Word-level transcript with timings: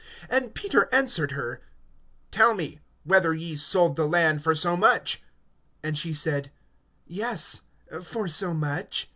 (8)And 0.31 0.55
Peter 0.55 0.89
answered 0.91 1.33
her: 1.33 1.61
Tell 2.31 2.55
me, 2.55 2.79
whether 3.03 3.35
ye 3.35 3.55
sold 3.55 3.95
the 3.95 4.07
land 4.07 4.41
for 4.43 4.55
so 4.55 4.75
much? 4.75 5.21
And 5.83 5.95
she 5.95 6.11
said: 6.11 6.51
Yes, 7.05 7.61
for 8.01 8.27
so 8.27 8.51
much. 8.51 9.09